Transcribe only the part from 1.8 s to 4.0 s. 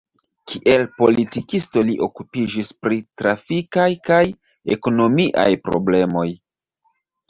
li okupiĝis pri trafikaj